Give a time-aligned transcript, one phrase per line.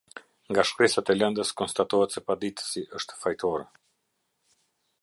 [0.51, 3.69] Nga shkresat e lëndës konstatohet se paditësi është fajtor.